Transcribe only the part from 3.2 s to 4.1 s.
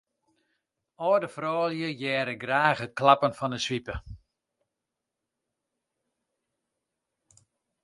fan 'e swipe.